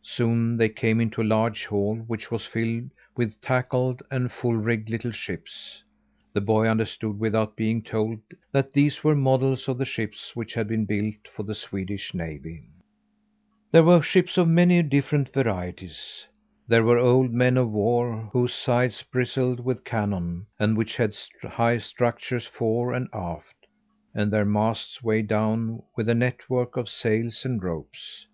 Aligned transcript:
Soon 0.00 0.56
they 0.56 0.70
came 0.70 1.02
into 1.02 1.20
a 1.20 1.22
large 1.22 1.66
hall, 1.66 1.96
which 2.06 2.30
was 2.30 2.46
filled 2.46 2.88
with 3.14 3.38
tackled 3.42 4.02
and 4.10 4.32
full 4.32 4.54
rigged 4.54 4.88
little 4.88 5.10
ships. 5.10 5.82
The 6.32 6.40
boy 6.40 6.66
understood 6.66 7.20
without 7.20 7.56
being 7.56 7.82
told, 7.82 8.20
that 8.52 8.72
these 8.72 9.04
were 9.04 9.14
models 9.14 9.64
for 9.64 9.74
the 9.74 9.84
ships 9.84 10.34
which 10.34 10.54
had 10.54 10.66
been 10.66 10.86
built 10.86 11.28
for 11.30 11.42
the 11.42 11.54
Swedish 11.54 12.14
navy. 12.14 12.62
There 13.70 13.82
were 13.84 14.00
ships 14.00 14.38
of 14.38 14.48
many 14.48 14.82
different 14.82 15.30
varieties. 15.34 16.24
There 16.66 16.82
were 16.82 16.96
old 16.96 17.32
men 17.34 17.58
of 17.58 17.70
war, 17.70 18.30
whose 18.32 18.54
sides 18.54 19.02
bristled 19.02 19.60
with 19.60 19.84
cannon, 19.84 20.46
and 20.58 20.74
which 20.78 20.96
had 20.96 21.14
high 21.44 21.76
structures 21.76 22.46
fore 22.46 22.94
and 22.94 23.10
aft, 23.12 23.66
and 24.14 24.32
their 24.32 24.46
masts 24.46 25.02
weighed 25.02 25.28
down 25.28 25.82
with 25.98 26.08
a 26.08 26.14
network 26.14 26.78
of 26.78 26.88
sails 26.88 27.44
and 27.44 27.62
ropes. 27.62 28.26